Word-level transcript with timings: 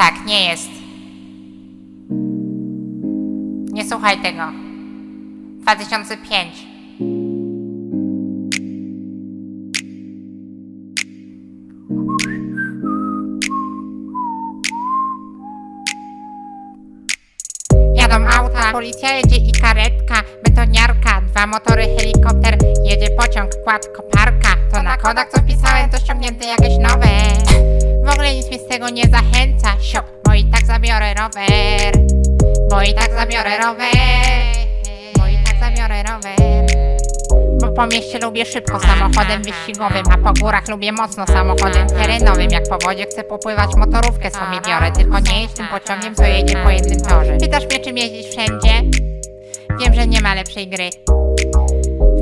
Tak, 0.00 0.26
nie 0.26 0.44
jest. 0.44 0.70
Nie 3.72 3.84
słuchaj 3.84 4.22
tego. 4.22 4.42
2005. 5.62 6.66
Jadą 17.94 18.14
auta, 18.14 18.72
policja 18.72 19.16
jedzie 19.16 19.36
i 19.36 19.52
karetka, 19.52 20.14
betoniarka, 20.44 21.20
dwa 21.20 21.46
motory, 21.46 21.82
helikopter, 21.98 22.58
jedzie 22.84 23.10
pociąg, 23.10 23.50
kład, 23.64 23.86
koparka. 23.96 24.56
To 24.72 24.82
na 24.82 24.96
kodach 24.96 25.30
co 25.30 25.40
wpisałem, 25.40 25.90
to 25.90 25.98
ściągnięte 25.98 26.46
jakieś 26.46 26.78
nowe. 26.78 27.69
Tego 28.70 28.88
nie 28.88 29.02
zachęca, 29.02 29.68
siop, 29.82 30.04
bo 30.24 30.34
i 30.34 30.44
tak 30.44 30.66
zabiorę 30.66 31.14
rower. 31.14 31.92
Bo 32.70 32.82
i 32.82 32.94
tak 32.94 33.12
zabiorę 33.12 33.58
rower. 33.58 33.94
Bo 35.18 35.26
i 35.26 35.38
tak 35.44 35.56
zabiorę 35.60 36.02
rower. 36.02 36.66
Bo 37.60 37.68
po 37.68 37.86
mieście 37.86 38.18
lubię 38.18 38.46
szybko 38.46 38.80
samochodem 38.80 39.42
wyścigowym, 39.42 40.02
a 40.10 40.18
po 40.18 40.40
górach 40.40 40.68
lubię 40.68 40.92
mocno 40.92 41.26
samochodem 41.26 41.86
terenowym. 41.86 42.50
Jak 42.50 42.68
po 42.68 42.78
wodzie 42.78 43.04
chcę 43.04 43.24
popływać, 43.24 43.70
motorówkę 43.76 44.30
sobie 44.30 44.60
biorę. 44.68 44.92
Tylko 44.92 45.18
nie 45.18 45.42
jedź 45.42 45.52
tym 45.52 45.66
pociągiem, 45.68 46.14
co 46.14 46.24
jedzie 46.24 46.56
po 46.64 46.70
jednym 46.70 47.00
torze. 47.00 47.36
Pytasz 47.40 47.64
mnie, 47.64 47.80
czym 47.80 47.98
jeździć 47.98 48.26
wszędzie? 48.26 48.82
Wiem, 49.80 49.94
że 49.94 50.06
nie 50.06 50.20
ma 50.20 50.34
lepszej 50.34 50.68
gry. 50.68 50.90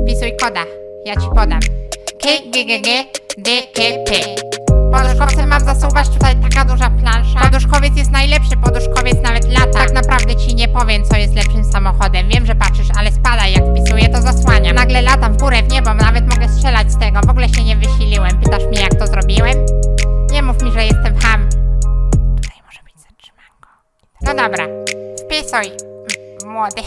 Wpisuj 0.03 0.31
koda, 0.41 0.63
ja 1.05 1.15
ci 1.15 1.27
podam. 1.35 1.59
G, 2.23 2.29
G, 2.51 2.65
G, 2.81 3.05
D, 3.37 3.51
K, 3.73 3.81
P. 4.05 4.39
Poduszkowcem 4.91 5.49
mam 5.49 5.65
zasuwać 5.65 6.09
tutaj 6.09 6.35
taka 6.35 6.48
powiem, 10.89 11.05
co 11.05 11.17
jest 11.17 11.35
lepszym 11.35 11.63
samochodem. 11.63 12.29
Wiem, 12.29 12.45
że 12.45 12.55
patrzysz, 12.55 12.87
ale 12.97 13.11
spadaj, 13.11 13.53
jak 13.53 13.63
wpisuję, 13.65 14.09
to 14.09 14.21
zasłaniam. 14.21 14.75
Nagle 14.75 15.01
latam 15.01 15.33
w 15.33 15.37
górę, 15.37 15.63
w 15.63 15.71
niebo, 15.71 15.93
nawet 15.93 16.35
mogę 16.35 16.49
strzelać 16.49 16.91
z 16.91 16.99
tego. 16.99 17.21
W 17.21 17.29
ogóle 17.29 17.49
się 17.49 17.63
nie 17.63 17.75
wysiliłem. 17.75 18.41
Pytasz 18.41 18.63
mnie, 18.63 18.81
jak 18.81 18.95
to 18.95 19.07
zrobiłem? 19.07 19.65
Nie 20.31 20.41
mów 20.41 20.63
mi, 20.63 20.71
że 20.71 20.83
jestem 20.83 21.17
ham. 21.17 21.49
Tutaj 22.35 22.57
może 22.65 22.79
być 22.83 22.95
zatrzymanko. 23.09 23.69
No 24.21 24.33
dobra, 24.33 24.67
wpisuj, 25.25 25.71
m- 26.43 26.53
młody. 26.53 26.81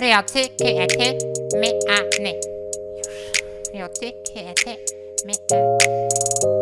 Ryocy, 0.00 0.48
kiety, 0.48 1.18
my, 1.60 1.68
a, 1.90 2.22
ny. 2.22 2.32
Już. 2.98 3.06
Ryocy, 3.74 4.12
kiety, 4.34 4.76
my, 5.26 5.32
a. 5.52 6.53